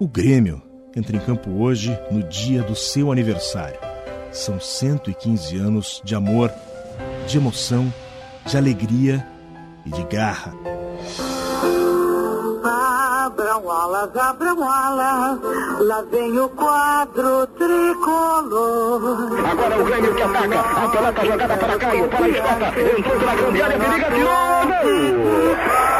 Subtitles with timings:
[0.00, 0.62] O Grêmio
[0.94, 3.80] entra em campo hoje no dia do seu aniversário.
[4.30, 6.52] São 115 anos de amor,
[7.26, 7.92] de emoção,
[8.46, 9.26] de alegria
[9.84, 10.54] e de garra.
[12.62, 15.40] Abram alas, abram alas,
[15.80, 19.00] lá vem o quadro tricolor.
[19.50, 23.34] Agora o Grêmio que ataca, a pelota jogada para Caio, para a Escota, entrou pela
[23.34, 24.28] grande área, periga, tirou,
[24.68, 25.97] gol!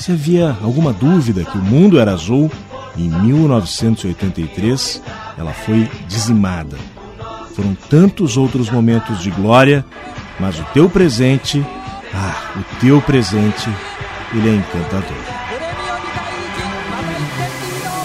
[0.00, 2.50] Se havia alguma dúvida que o mundo era azul,
[2.96, 5.00] em 1983
[5.38, 6.76] ela foi dizimada.
[7.54, 9.84] Foram tantos outros momentos de glória,
[10.40, 11.64] mas o teu presente,
[12.12, 13.70] ah, o teu presente,
[14.32, 15.42] ele é encantador.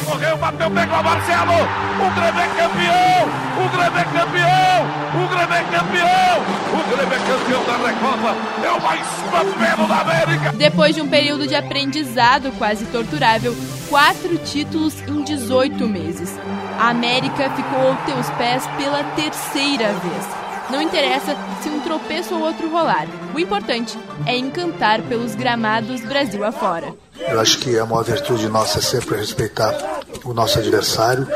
[0.06, 1.54] Correu, bateu, pegou Marcelo.
[1.98, 3.28] O Grêmio é campeão.
[3.66, 4.86] O Grêmio é campeão.
[5.16, 6.57] O Grêmio é campeão.
[6.98, 8.36] Grêmio é campeão da Recopa.
[8.66, 10.52] É o mais papelo da América.
[10.54, 13.56] Depois de um período de aprendizado quase torturável,
[13.88, 16.36] quatro títulos em 18 meses.
[16.80, 20.26] A América ficou aos teus pés pela terceira vez.
[20.72, 23.06] Não interessa se um tropeço ou outro rolar.
[23.32, 23.96] O importante
[24.26, 26.96] é encantar pelos gramados Brasil afora.
[27.20, 31.28] Eu acho que a maior virtude nossa é sempre respeitar o nosso adversário,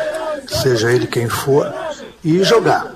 [0.48, 1.72] seja ele quem for,
[2.24, 2.96] e jogar.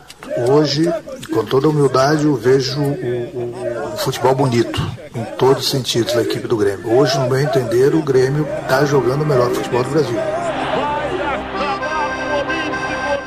[0.50, 0.92] Hoje,
[1.36, 4.82] com toda humildade, eu vejo o, o- o futebol bonito,
[5.14, 6.98] em todos os sentidos, da equipe do Grêmio.
[6.98, 10.18] Hoje, no meu entender, o Grêmio está jogando o melhor futebol do Brasil.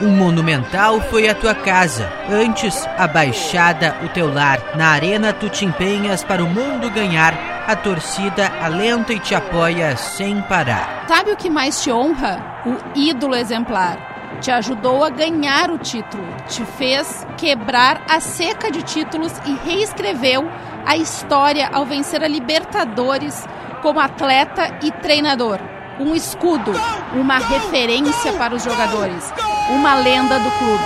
[0.01, 2.09] O Monumental foi a tua casa.
[2.31, 4.59] Antes, a Baixada, o teu lar.
[4.77, 7.34] Na Arena, tu te empenhas para o mundo ganhar.
[7.67, 11.05] A torcida alenta e te apoia sem parar.
[11.09, 12.41] Sabe o que mais te honra?
[12.64, 14.08] O ídolo exemplar.
[14.41, 20.48] Te ajudou a ganhar o título, te fez quebrar a seca de títulos e reescreveu
[20.86, 23.45] a história ao vencer a Libertadores
[23.83, 25.58] como atleta e treinador.
[25.98, 26.73] Um escudo,
[27.13, 29.33] uma referência para os jogadores,
[29.70, 30.85] uma lenda do clube.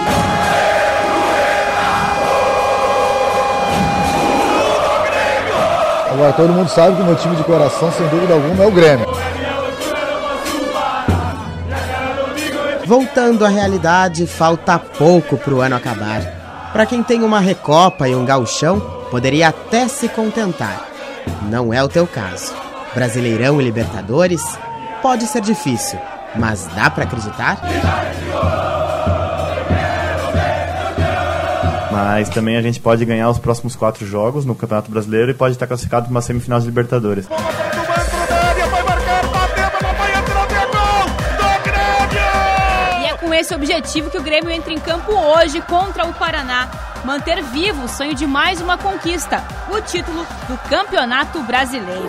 [6.10, 8.70] Agora todo mundo sabe que o meu time de coração, sem dúvida alguma, é o
[8.70, 9.06] Grêmio.
[12.86, 16.70] Voltando à realidade, falta pouco para o ano acabar.
[16.72, 20.88] Para quem tem uma recopa e um gauchão, poderia até se contentar.
[21.48, 22.52] Não é o teu caso.
[22.94, 24.42] Brasileirão e Libertadores
[25.00, 25.98] pode ser difícil,
[26.34, 27.60] mas dá para acreditar?
[31.90, 35.54] Mas também a gente pode ganhar os próximos quatro jogos no Campeonato Brasileiro e pode
[35.54, 37.26] estar classificado para uma semifinal de Libertadores.
[43.42, 46.70] esse objetivo que o Grêmio entra em campo hoje contra o Paraná,
[47.04, 52.06] manter vivo o sonho de mais uma conquista, o título do Campeonato Brasileiro.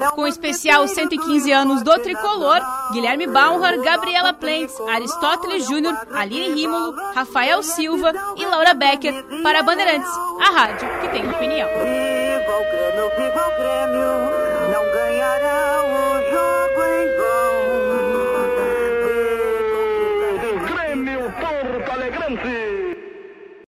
[0.00, 2.60] É Com o especial 115 anos do Tricolor,
[2.92, 9.62] Guilherme Baumhar, Gabriela Plentes, Aristóteles Júnior, Aline Rímulo, Rafael Silva e Laura Becker para a
[9.62, 10.10] Bandeirantes,
[10.40, 11.68] a rádio que tem opinião.
[11.68, 15.61] Viva o Grêmio, viva o Grêmio, não ganhará